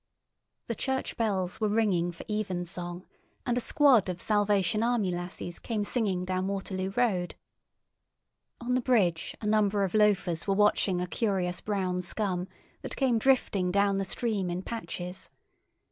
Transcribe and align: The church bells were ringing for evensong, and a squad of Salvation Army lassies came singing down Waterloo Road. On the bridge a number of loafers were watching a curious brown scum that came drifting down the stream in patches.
The 0.65 0.73
church 0.73 1.15
bells 1.15 1.61
were 1.61 1.69
ringing 1.69 2.11
for 2.11 2.23
evensong, 2.27 3.05
and 3.45 3.55
a 3.55 3.61
squad 3.61 4.09
of 4.09 4.19
Salvation 4.19 4.81
Army 4.81 5.11
lassies 5.11 5.59
came 5.59 5.83
singing 5.83 6.25
down 6.25 6.47
Waterloo 6.47 6.89
Road. 6.95 7.35
On 8.59 8.73
the 8.73 8.81
bridge 8.81 9.37
a 9.41 9.45
number 9.45 9.83
of 9.83 9.93
loafers 9.93 10.47
were 10.47 10.55
watching 10.55 10.99
a 10.99 11.05
curious 11.05 11.61
brown 11.61 12.01
scum 12.01 12.47
that 12.81 12.95
came 12.95 13.19
drifting 13.19 13.71
down 13.71 13.99
the 13.99 14.03
stream 14.03 14.49
in 14.49 14.63
patches. 14.63 15.29